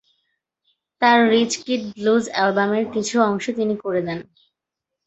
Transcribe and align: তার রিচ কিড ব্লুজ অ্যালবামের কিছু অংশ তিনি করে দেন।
তার 1.01 1.19
রিচ 1.31 1.51
কিড 1.63 1.81
ব্লুজ 1.93 2.23
অ্যালবামের 2.31 2.85
কিছু 2.93 3.15
অংশ 3.29 3.45
তিনি 3.57 3.75
করে 3.83 4.01
দেন। 4.07 4.19